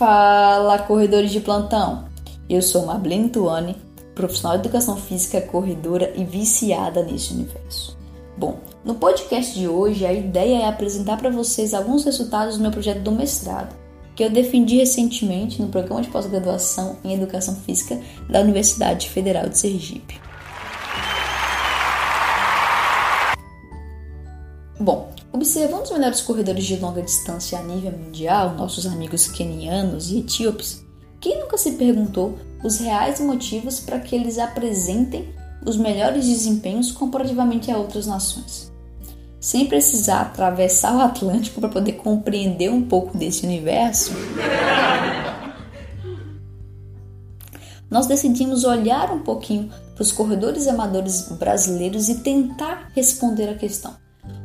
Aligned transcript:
Fala, 0.00 0.78
corredores 0.78 1.30
de 1.30 1.40
plantão! 1.40 2.06
Eu 2.48 2.62
sou 2.62 2.86
Marlene 2.86 3.28
Tuane, 3.28 3.76
profissional 4.14 4.56
de 4.56 4.64
educação 4.64 4.96
física, 4.96 5.42
corredora 5.42 6.14
e 6.16 6.24
viciada 6.24 7.02
nesse 7.02 7.34
universo. 7.34 7.98
Bom, 8.34 8.60
no 8.82 8.94
podcast 8.94 9.52
de 9.52 9.68
hoje 9.68 10.06
a 10.06 10.12
ideia 10.14 10.62
é 10.62 10.66
apresentar 10.66 11.18
para 11.18 11.28
vocês 11.28 11.74
alguns 11.74 12.02
resultados 12.02 12.56
do 12.56 12.62
meu 12.62 12.70
projeto 12.70 13.02
do 13.02 13.12
mestrado, 13.12 13.76
que 14.16 14.24
eu 14.24 14.30
defendi 14.30 14.78
recentemente 14.78 15.60
no 15.60 15.68
programa 15.68 16.00
de 16.00 16.08
pós-graduação 16.08 16.96
em 17.04 17.12
Educação 17.12 17.54
Física 17.56 18.00
da 18.26 18.40
Universidade 18.40 19.06
Federal 19.10 19.50
de 19.50 19.58
Sergipe. 19.58 20.18
Bom, 24.80 25.10
observando 25.30 25.84
os 25.84 25.90
melhores 25.90 26.22
corredores 26.22 26.64
de 26.64 26.76
longa 26.76 27.02
distância 27.02 27.58
a 27.58 27.62
nível 27.62 27.92
mundial, 27.92 28.54
nossos 28.54 28.86
amigos 28.86 29.28
quenianos 29.28 30.10
e 30.10 30.20
etíopes, 30.20 30.82
quem 31.20 31.38
nunca 31.38 31.58
se 31.58 31.72
perguntou 31.72 32.38
os 32.64 32.78
reais 32.78 33.20
motivos 33.20 33.78
para 33.78 34.00
que 34.00 34.16
eles 34.16 34.38
apresentem 34.38 35.34
os 35.66 35.76
melhores 35.76 36.24
desempenhos 36.24 36.90
comparativamente 36.92 37.70
a 37.70 37.76
outras 37.76 38.06
nações? 38.06 38.72
Sem 39.38 39.66
precisar 39.66 40.22
atravessar 40.22 40.96
o 40.96 41.00
Atlântico 41.00 41.60
para 41.60 41.68
poder 41.68 41.92
compreender 41.92 42.70
um 42.70 42.80
pouco 42.80 43.18
desse 43.18 43.44
universo, 43.44 44.12
nós 47.90 48.06
decidimos 48.06 48.64
olhar 48.64 49.12
um 49.12 49.20
pouquinho 49.20 49.68
para 49.94 50.02
os 50.02 50.10
corredores 50.10 50.66
amadores 50.66 51.28
brasileiros 51.32 52.08
e 52.08 52.20
tentar 52.20 52.90
responder 52.94 53.50
a 53.50 53.54
questão 53.54 53.94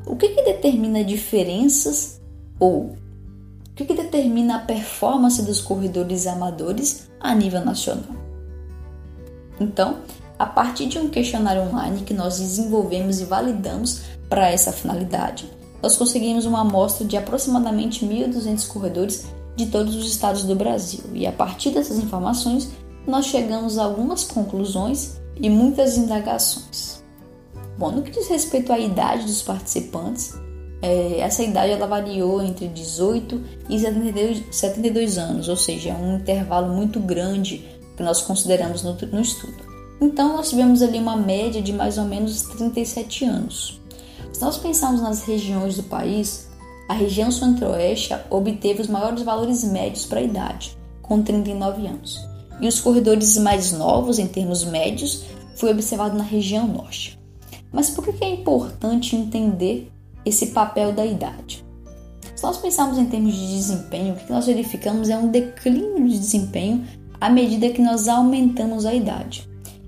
o 0.05 0.15
que, 0.15 0.29
que 0.29 0.43
determina 0.43 1.03
diferenças 1.03 2.21
ou 2.59 2.81
o 2.81 3.75
que, 3.75 3.85
que 3.85 3.93
determina 3.93 4.57
a 4.57 4.59
performance 4.59 5.41
dos 5.41 5.59
corredores 5.59 6.27
amadores 6.27 7.09
a 7.19 7.35
nível 7.35 7.65
nacional? 7.65 8.15
Então, 9.59 9.97
a 10.37 10.45
partir 10.45 10.87
de 10.87 10.99
um 10.99 11.09
questionário 11.09 11.63
online 11.63 12.03
que 12.03 12.13
nós 12.13 12.39
desenvolvemos 12.39 13.19
e 13.19 13.25
validamos 13.25 14.01
para 14.29 14.49
essa 14.49 14.71
finalidade, 14.71 15.49
nós 15.81 15.97
conseguimos 15.97 16.45
uma 16.45 16.61
amostra 16.61 17.05
de 17.05 17.17
aproximadamente 17.17 18.05
1.200 18.05 18.67
corredores 18.67 19.25
de 19.55 19.67
todos 19.67 19.95
os 19.95 20.07
estados 20.07 20.43
do 20.43 20.55
Brasil. 20.55 21.03
E 21.13 21.25
a 21.25 21.31
partir 21.31 21.71
dessas 21.71 21.97
informações, 21.97 22.69
nós 23.07 23.25
chegamos 23.25 23.77
a 23.77 23.83
algumas 23.83 24.23
conclusões 24.23 25.19
e 25.35 25.49
muitas 25.49 25.97
indagações. 25.97 27.04
Bom, 27.77 27.91
no 27.91 28.01
que 28.01 28.11
diz 28.11 28.27
respeito 28.27 28.71
à 28.71 28.79
idade 28.79 29.25
dos 29.25 29.41
participantes, 29.41 30.33
é, 30.81 31.19
essa 31.19 31.43
idade 31.43 31.71
ela 31.71 31.87
variou 31.87 32.41
entre 32.41 32.67
18 32.67 33.41
e 33.69 33.79
72, 33.79 34.43
72 34.51 35.17
anos, 35.17 35.49
ou 35.49 35.57
seja, 35.57 35.89
é 35.89 35.93
um 35.93 36.17
intervalo 36.17 36.73
muito 36.73 36.99
grande 36.99 37.65
que 37.97 38.03
nós 38.03 38.21
consideramos 38.21 38.83
no, 38.83 38.93
no 38.93 39.21
estudo. 39.21 39.75
Então, 39.99 40.37
nós 40.37 40.49
tivemos 40.49 40.81
ali 40.81 40.99
uma 40.99 41.15
média 41.15 41.61
de 41.61 41.73
mais 41.73 41.97
ou 41.97 42.05
menos 42.05 42.41
37 42.43 43.25
anos. 43.25 43.81
Se 44.31 44.41
nós 44.41 44.57
pensarmos 44.57 45.01
nas 45.01 45.23
regiões 45.23 45.77
do 45.77 45.83
país, 45.83 46.49
a 46.89 46.93
região 46.93 47.31
centro-oeste 47.31 48.13
obteve 48.29 48.81
os 48.81 48.87
maiores 48.87 49.23
valores 49.23 49.63
médios 49.63 50.05
para 50.05 50.19
a 50.19 50.23
idade, 50.23 50.77
com 51.01 51.21
39 51.21 51.87
anos. 51.87 52.19
E 52.59 52.67
os 52.67 52.79
corredores 52.79 53.37
mais 53.37 53.71
novos, 53.71 54.19
em 54.19 54.27
termos 54.27 54.63
médios, 54.63 55.23
foi 55.55 55.71
observado 55.71 56.17
na 56.17 56.23
região 56.23 56.67
norte. 56.67 57.17
Mas 57.71 57.89
por 57.89 58.05
que 58.05 58.23
é 58.23 58.29
importante 58.29 59.15
entender 59.15 59.91
esse 60.25 60.47
papel 60.47 60.93
da 60.93 61.05
idade? 61.05 61.65
Se 62.35 62.43
nós 62.43 62.57
pensarmos 62.57 62.97
em 62.97 63.05
termos 63.05 63.33
de 63.33 63.47
desempenho, 63.47 64.13
o 64.13 64.17
que 64.17 64.31
nós 64.31 64.45
verificamos 64.45 65.09
é 65.09 65.17
um 65.17 65.29
declínio 65.29 66.07
de 66.07 66.17
desempenho 66.17 66.85
à 67.19 67.29
medida 67.29 67.69
que 67.69 67.81
nós 67.81 68.07
aumentamos 68.07 68.85
a 68.85 68.93
idade. 68.93 69.47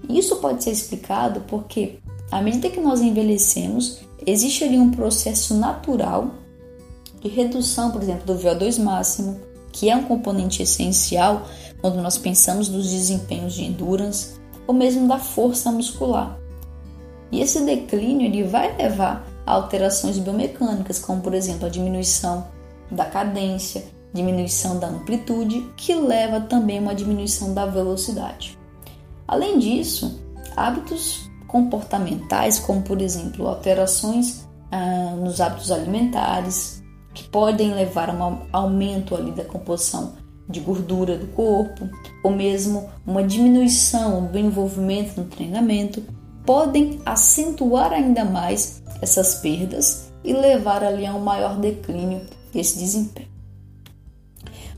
Isso 0.10 0.38
pode 0.38 0.64
ser 0.64 0.72
explicado 0.72 1.42
porque, 1.48 2.00
à 2.32 2.42
medida 2.42 2.70
que 2.70 2.80
nós 2.80 3.02
envelhecemos, 3.02 4.00
existe 4.26 4.64
ali 4.64 4.78
um 4.78 4.92
processo 4.92 5.54
natural 5.56 6.32
de 7.22 7.28
redução, 7.28 7.92
por 7.92 8.02
exemplo, 8.02 8.26
do 8.26 8.40
VO2 8.40 8.82
máximo, 8.82 9.40
que 9.72 9.90
é 9.90 9.96
um 9.96 10.04
componente 10.04 10.64
essencial 10.64 11.46
quando 11.82 12.02
nós 12.02 12.18
pensamos 12.18 12.70
nos 12.70 12.90
desempenhos 12.90 13.54
de 13.54 13.66
endurance 13.66 14.36
ou 14.66 14.74
mesmo 14.74 15.08
da 15.08 15.20
força 15.20 15.72
muscular. 15.72 16.38
E 17.32 17.42
esse 17.42 17.62
declínio 17.66 18.28
ele 18.28 18.44
vai 18.44 18.76
levar 18.76 19.28
a 19.46 19.54
alterações 19.54 20.18
biomecânicas, 20.18 21.00
como 21.00 21.22
por 21.22 21.34
exemplo 21.34 21.66
a 21.66 21.70
diminuição 21.70 22.48
da 22.92 23.06
cadência, 23.06 23.86
diminuição 24.14 24.80
da 24.80 24.88
amplitude, 24.88 25.70
que 25.76 25.94
leva 25.94 26.42
também 26.42 26.80
a 26.80 26.82
uma 26.82 26.96
diminuição 26.96 27.54
da 27.54 27.66
velocidade. 27.66 28.58
Além 29.28 29.60
disso, 29.60 30.20
hábitos 30.56 31.30
comportamentais, 31.48 32.60
como 32.60 32.82
por 32.82 33.02
exemplo 33.02 33.48
alterações 33.48 34.48
ah, 34.72 35.16
nos 35.18 35.40
hábitos 35.42 35.72
alimentares, 35.72 36.84
que 37.14 37.24
podem 37.24 37.74
levar 37.74 38.10
a 38.10 38.14
um 38.14 38.42
aumento 38.54 39.16
ali 39.16 39.32
da 39.32 39.44
composição 39.44 40.14
de 40.48 40.60
gordura 40.60 41.18
do 41.18 41.28
corpo, 41.28 41.90
ou 42.24 42.32
mesmo 42.32 42.90
uma 43.06 43.24
diminuição 43.24 44.28
do 44.28 44.38
envolvimento 44.38 45.20
no 45.20 45.28
treinamento, 45.28 46.02
podem 46.47 47.02
acentuar 47.06 47.91
ainda 47.91 48.24
mais 48.24 48.81
essas 49.02 49.35
perdas 49.35 50.08
e 50.24 50.31
levar 50.31 50.81
ali 50.81 51.06
a 51.06 51.13
um 51.13 51.19
maior 51.19 51.59
declínio 51.59 52.22
desse 52.53 52.80
desempenho. 52.80 53.28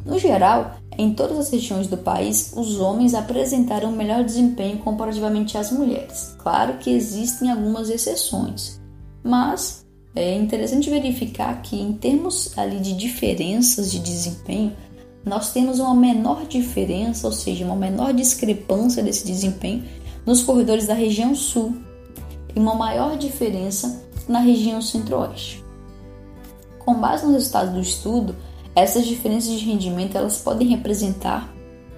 No 0.04 0.18
geral, 0.18 0.78
em 0.98 1.14
todas 1.14 1.38
as 1.38 1.52
regiões 1.52 1.86
do 1.86 1.96
país, 1.96 2.54
os 2.56 2.80
homens 2.80 3.14
apresentaram 3.14 3.92
melhor 3.92 4.24
desempenho 4.24 4.80
comparativamente 4.80 5.60
às 5.60 5.72
mulheres. 5.72 6.36
Claro 6.40 6.80
que 6.80 6.90
existem 6.90 7.52
algumas 7.52 7.90
exceções, 7.90 8.82
mas 9.24 9.86
é 10.16 10.36
interessante 10.36 10.90
verificar 10.90 11.62
que 11.62 11.80
em 11.80 11.94
termos 11.94 12.58
ali 12.58 12.80
de 12.80 12.94
diferenças 12.94 13.92
de 13.92 14.00
desempenho, 14.00 14.74
nós 15.24 15.54
temos 15.54 15.80
uma 15.80 15.94
menor 15.94 16.48
diferença, 16.48 17.28
ou 17.28 17.34
seja, 17.34 17.66
uma 17.66 17.76
menor 17.76 18.12
discrepância 18.12 19.04
desse 19.04 19.26
desempenho 19.28 19.84
nos 20.26 20.44
corredores 20.44 20.88
da 20.88 20.94
região 20.94 21.34
sul 21.36 21.76
e 22.56 22.60
uma 22.60 22.76
maior 22.76 23.18
diferença 23.18 24.04
na 24.28 24.40
região 24.40 24.82
centro-oeste. 24.82 25.64
Com 26.80 26.96
base 26.96 27.26
nos 27.26 27.34
resultados 27.34 27.74
do 27.74 27.80
estudo, 27.80 28.36
essas 28.76 29.06
diferenças 29.06 29.52
de 29.52 29.66
rendimento 29.66 30.18
elas 30.18 30.38
podem 30.38 30.68
representar 30.68 31.54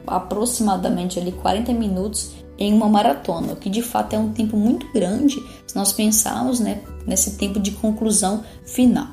aproximadamente 0.08 1.20
ali 1.20 1.32
40 1.32 1.74
minutos 1.74 2.32
em 2.58 2.74
uma 2.74 2.88
maratona, 2.88 3.54
o 3.54 3.56
que 3.56 3.70
de 3.70 3.82
fato 3.82 4.14
é 4.14 4.20
um 4.20 4.32
tempo 4.32 4.56
muito 4.56 4.92
grande 4.94 5.42
se 5.66 5.76
nós 5.76 5.92
pensarmos 5.94 6.60
né, 6.60 6.82
nesse 7.08 7.32
tempo 7.38 7.60
de 7.60 7.72
conclusão 7.72 8.44
final. 8.66 9.08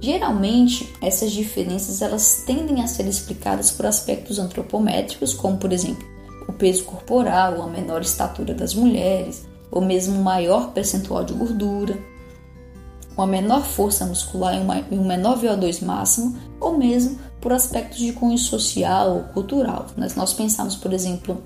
Geralmente, 0.00 0.88
essas 1.02 1.32
diferenças 1.32 2.02
elas 2.02 2.44
tendem 2.46 2.82
a 2.82 2.86
ser 2.86 3.06
explicadas 3.06 3.70
por 3.70 3.86
aspectos 3.86 4.38
antropométricos, 4.38 5.34
como 5.34 5.56
por 5.56 5.72
exemplo 5.72 6.06
o 6.48 6.52
peso 6.52 6.84
corporal, 6.84 7.62
a 7.62 7.66
menor 7.66 8.00
estatura 8.00 8.54
das 8.54 8.74
mulheres, 8.74 9.46
ou 9.70 9.82
mesmo 9.82 10.18
um 10.18 10.22
maior 10.22 10.72
percentual 10.72 11.22
de 11.22 11.34
gordura, 11.34 11.98
uma 13.16 13.26
menor 13.26 13.62
força 13.62 14.06
muscular 14.06 14.54
e 14.54 14.94
um 14.94 15.04
menor 15.04 15.38
VO2 15.38 15.84
máximo, 15.84 16.36
ou 16.58 16.78
mesmo 16.78 17.18
por 17.40 17.52
aspectos 17.52 17.98
de 17.98 18.12
cunho 18.12 18.38
social 18.38 19.14
ou 19.14 19.22
cultural. 19.24 19.86
Se 20.08 20.16
nós 20.16 20.32
pensarmos, 20.32 20.76
por 20.76 20.92
exemplo, 20.92 21.42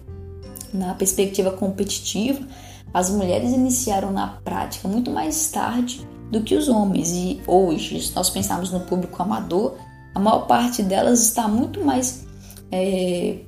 na 0.72 0.94
perspectiva 0.94 1.50
competitiva, 1.50 2.46
as 2.94 3.10
mulheres 3.10 3.52
iniciaram 3.52 4.12
na 4.12 4.28
prática 4.44 4.86
muito 4.86 5.10
mais 5.10 5.50
tarde 5.50 6.06
do 6.30 6.42
que 6.42 6.54
os 6.54 6.68
homens, 6.68 7.10
e 7.10 7.40
hoje, 7.46 8.00
se 8.00 8.14
nós 8.14 8.30
pensarmos 8.30 8.70
no 8.70 8.80
público 8.80 9.22
amador, 9.22 9.74
a 10.14 10.20
maior 10.20 10.46
parte 10.46 10.82
delas 10.82 11.22
está 11.22 11.48
muito 11.48 11.82
mais 11.84 12.26
é, 12.70 13.40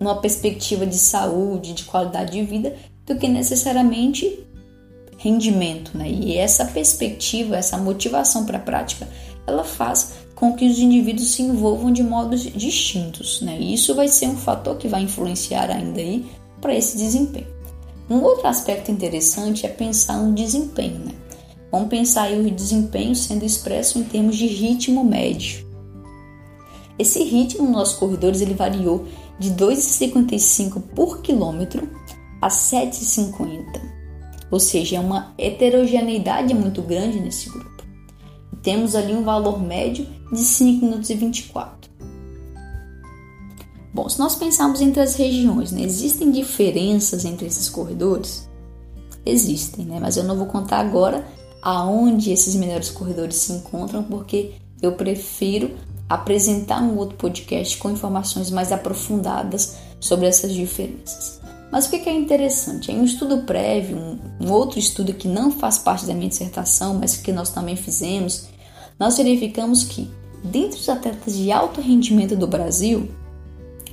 numa 0.00 0.20
perspectiva 0.20 0.86
de 0.86 0.96
saúde, 0.96 1.74
de 1.74 1.84
qualidade 1.84 2.32
de 2.32 2.42
vida, 2.42 2.74
do 3.06 3.16
que 3.16 3.28
necessariamente 3.28 4.46
rendimento, 5.18 5.96
né? 5.96 6.10
E 6.10 6.36
essa 6.36 6.64
perspectiva, 6.64 7.56
essa 7.56 7.76
motivação 7.76 8.46
para 8.46 8.56
a 8.56 8.62
prática, 8.62 9.06
ela 9.46 9.62
faz 9.62 10.14
com 10.34 10.54
que 10.54 10.66
os 10.66 10.78
indivíduos 10.78 11.32
se 11.32 11.42
envolvam 11.42 11.92
de 11.92 12.02
modos 12.02 12.40
distintos, 12.42 13.42
né? 13.42 13.58
E 13.60 13.74
isso 13.74 13.94
vai 13.94 14.08
ser 14.08 14.28
um 14.28 14.36
fator 14.36 14.76
que 14.78 14.88
vai 14.88 15.02
influenciar 15.02 15.70
ainda 15.70 16.00
aí 16.00 16.26
para 16.62 16.74
esse 16.74 16.96
desempenho. 16.96 17.48
Um 18.08 18.22
outro 18.22 18.46
aspecto 18.46 18.90
interessante 18.90 19.66
é 19.66 19.68
pensar 19.68 20.16
no 20.16 20.32
desempenho, 20.32 21.00
né? 21.00 21.12
Vamos 21.70 21.88
pensar 21.88 22.22
aí 22.22 22.40
o 22.40 22.50
desempenho 22.50 23.14
sendo 23.14 23.44
expresso 23.44 23.98
em 23.98 24.02
termos 24.02 24.36
de 24.36 24.46
ritmo 24.46 25.04
médio. 25.04 25.68
Esse 26.98 27.22
ritmo 27.22 27.70
nos 27.70 27.92
corredores 27.92 28.40
ele 28.40 28.54
variou 28.54 29.06
de 29.40 29.50
2,55 29.52 30.82
por 30.94 31.22
quilômetro 31.22 31.88
a 32.40 32.48
7,50. 32.48 33.80
Ou 34.50 34.60
seja, 34.60 34.96
é 34.96 35.00
uma 35.00 35.32
heterogeneidade 35.38 36.52
muito 36.54 36.82
grande 36.82 37.18
nesse 37.18 37.48
grupo. 37.48 37.70
temos 38.62 38.94
ali 38.94 39.14
um 39.14 39.24
valor 39.24 39.58
médio 39.58 40.06
de 40.30 40.38
5 40.38 40.84
minutos 40.84 41.08
e 41.08 41.14
24. 41.14 41.90
Bom, 43.94 44.06
se 44.08 44.18
nós 44.18 44.36
pensarmos 44.36 44.82
entre 44.82 45.00
as 45.00 45.14
regiões, 45.16 45.72
né, 45.72 45.82
existem 45.82 46.30
diferenças 46.30 47.24
entre 47.24 47.46
esses 47.46 47.70
corredores? 47.70 48.48
Existem, 49.24 49.86
né? 49.86 49.98
Mas 49.98 50.16
eu 50.18 50.24
não 50.24 50.36
vou 50.36 50.46
contar 50.46 50.78
agora 50.80 51.26
aonde 51.62 52.30
esses 52.30 52.54
melhores 52.54 52.90
corredores 52.90 53.36
se 53.36 53.52
encontram, 53.52 54.02
porque 54.02 54.52
eu 54.82 54.92
prefiro 54.92 55.70
apresentar 56.10 56.82
um 56.82 56.96
outro 56.96 57.16
podcast 57.16 57.78
com 57.78 57.88
informações 57.88 58.50
mais 58.50 58.72
aprofundadas 58.72 59.76
sobre 60.00 60.26
essas 60.26 60.52
diferenças. 60.52 61.40
Mas 61.70 61.86
o 61.86 61.90
que 61.90 62.08
é 62.08 62.12
interessante? 62.12 62.90
Em 62.90 62.98
um 62.98 63.04
estudo 63.04 63.44
prévio, 63.44 63.96
um, 63.96 64.18
um 64.40 64.50
outro 64.50 64.80
estudo 64.80 65.14
que 65.14 65.28
não 65.28 65.52
faz 65.52 65.78
parte 65.78 66.04
da 66.04 66.12
minha 66.12 66.28
dissertação, 66.28 66.94
mas 66.94 67.16
que 67.16 67.30
nós 67.30 67.50
também 67.50 67.76
fizemos, 67.76 68.48
nós 68.98 69.18
verificamos 69.18 69.84
que, 69.84 70.10
dentre 70.42 70.80
os 70.80 70.88
atletas 70.88 71.36
de 71.36 71.52
alto 71.52 71.80
rendimento 71.80 72.34
do 72.34 72.48
Brasil, 72.48 73.08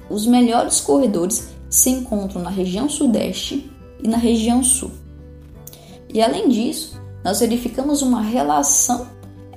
os 0.10 0.26
melhores 0.26 0.82
corredores 0.82 1.50
se 1.70 1.92
encontram 1.92 2.42
na 2.42 2.50
região 2.50 2.90
Sudeste 2.90 3.70
e 4.02 4.08
na 4.08 4.18
região 4.18 4.64
Sul. 4.64 4.90
E 6.12 6.20
além 6.20 6.50
disso, 6.50 7.00
nós 7.24 7.42
verificamos 7.42 8.02
uma 8.02 8.22
relação 8.22 9.08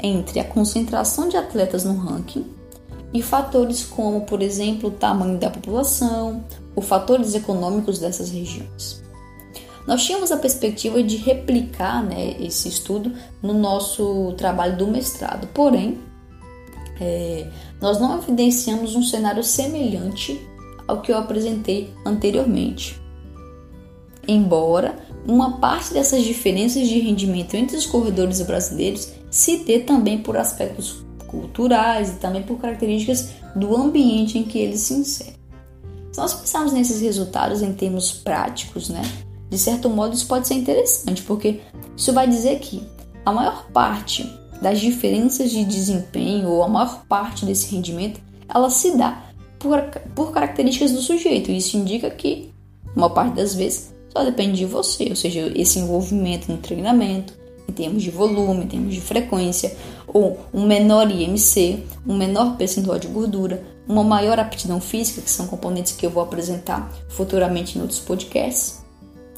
entre 0.02 0.41
a 0.41 0.44
concentração 0.44 1.29
de 1.29 1.37
atletas 1.37 1.85
no 1.85 1.97
ranking 1.97 2.47
e 3.12 3.23
fatores 3.23 3.85
como, 3.85 4.23
por 4.23 4.41
exemplo, 4.41 4.88
o 4.88 4.93
tamanho 4.93 5.38
da 5.38 5.50
população, 5.50 6.44
ou 6.75 6.82
fatores 6.82 7.35
econômicos 7.35 7.99
dessas 7.99 8.31
regiões. 8.31 9.02
Nós 9.87 10.05
tínhamos 10.05 10.31
a 10.31 10.37
perspectiva 10.37 11.02
de 11.02 11.17
replicar 11.17 12.02
né, 12.02 12.37
esse 12.41 12.69
estudo 12.69 13.12
no 13.43 13.52
nosso 13.52 14.32
trabalho 14.37 14.76
do 14.76 14.87
mestrado, 14.87 15.49
porém, 15.49 15.99
é, 17.00 17.49
nós 17.81 17.99
não 17.99 18.19
evidenciamos 18.19 18.94
um 18.94 19.03
cenário 19.03 19.43
semelhante 19.43 20.41
ao 20.87 21.00
que 21.00 21.11
eu 21.11 21.19
apresentei 21.19 21.93
anteriormente. 22.05 23.00
Embora 24.29 24.96
uma 25.26 25.58
parte 25.58 25.93
dessas 25.93 26.22
diferenças 26.22 26.88
de 26.88 26.99
rendimento 26.99 27.55
entre 27.55 27.76
os 27.76 27.87
corredores 27.87 28.40
brasileiros 28.43 29.08
se 29.31 29.58
dê 29.58 29.81
também 29.81 30.19
por 30.19 30.37
aspectos 30.37 31.05
culturais 31.26 32.11
e 32.11 32.14
também 32.14 32.43
por 32.43 32.58
características 32.58 33.31
do 33.55 33.76
ambiente 33.76 34.38
em 34.38 34.44
que 34.44 34.58
eles 34.58 34.81
se 34.81 34.94
inserem. 34.94 35.34
Se 36.12 36.19
nós 36.19 36.34
pensarmos 36.34 36.72
nesses 36.72 37.00
resultados 37.00 37.62
em 37.62 37.72
termos 37.72 38.12
práticos, 38.12 38.88
né, 38.88 39.02
de 39.49 39.58
certo 39.58 39.88
modo 39.88 40.14
isso 40.14 40.26
pode 40.26 40.49
ser 40.49 40.55
interessante, 40.55 41.22
porque 41.22 41.61
isso 41.96 42.12
vai 42.12 42.26
dizer 42.26 42.58
que 42.58 42.82
a 43.25 43.32
maior 43.32 43.67
parte 43.72 44.28
das 44.61 44.81
diferenças 44.81 45.50
de 45.50 45.64
desempenho 45.64 46.49
ou 46.49 46.62
a 46.62 46.69
maior 46.69 47.05
parte 47.08 47.46
desse 47.46 47.75
rendimento, 47.75 48.20
ela 48.49 48.69
se 48.69 48.96
dá 48.96 49.22
por, 49.58 49.81
por 50.14 50.32
características 50.32 50.93
do 50.93 51.00
sujeito. 51.00 51.50
Isso 51.50 51.76
indica 51.76 52.11
que, 52.11 52.50
uma 52.94 53.08
parte 53.08 53.37
das 53.37 53.55
vezes, 53.55 53.94
só 54.12 54.25
depende 54.25 54.59
de 54.59 54.67
você, 54.67 55.07
ou 55.11 55.17
seja, 55.17 55.53
esse 55.55 55.79
envolvimento 55.79 56.51
no 56.51 56.59
treinamento, 56.59 57.33
em 57.69 57.73
termos 57.73 58.03
de 58.03 58.11
volume, 58.11 58.65
em 58.65 58.69
termos 58.69 58.95
de 58.95 59.01
frequência, 59.01 59.77
ou 60.07 60.39
um 60.53 60.67
menor 60.67 61.11
IMC, 61.11 61.85
um 62.07 62.17
menor 62.17 62.57
percentual 62.57 62.99
de 62.99 63.07
gordura, 63.07 63.62
uma 63.87 64.03
maior 64.03 64.39
aptidão 64.39 64.81
física, 64.81 65.21
que 65.21 65.31
são 65.31 65.47
componentes 65.47 65.93
que 65.93 66.05
eu 66.05 66.11
vou 66.11 66.23
apresentar 66.23 66.93
futuramente 67.09 67.79
em 67.79 67.81
outros 67.81 68.01
podcasts, 68.01 68.81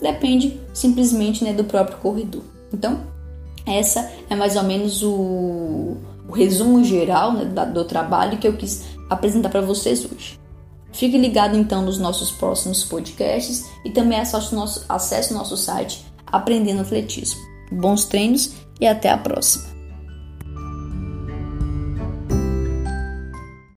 depende 0.01 0.59
simplesmente 0.73 1.45
né, 1.45 1.53
do 1.53 1.65
próprio 1.65 1.99
corredor. 1.99 2.43
Então, 2.73 3.01
essa 3.67 4.11
é 4.29 4.35
mais 4.35 4.57
ou 4.57 4.63
menos 4.63 5.03
o, 5.03 5.97
o 6.29 6.33
resumo 6.33 6.83
geral 6.83 7.33
né, 7.33 7.45
do 7.45 7.85
trabalho 7.85 8.39
que 8.39 8.49
eu 8.49 8.57
quis 8.57 8.85
apresentar 9.09 9.51
para 9.51 9.61
vocês 9.61 10.05
hoje. 10.05 10.42
Fique 10.93 11.17
ligado 11.17 11.57
então 11.57 11.83
nos 11.83 11.99
nossos 11.99 12.31
próximos 12.31 12.85
podcasts 12.85 13.65
e 13.85 13.91
também 13.91 14.19
acesse 14.19 14.53
o 14.53 14.57
nosso, 14.57 14.85
acesse 14.89 15.33
o 15.33 15.37
nosso 15.37 15.57
site 15.57 16.05
Aprendendo 16.27 16.83
Atletismo. 16.83 17.41
Bons 17.71 18.05
treinos 18.05 18.53
e 18.81 18.87
até 18.87 19.11
a 19.11 19.19
próxima! 19.19 19.72